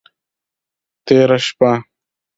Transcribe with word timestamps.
تیره 1.05 1.37
شپه… 1.45 1.71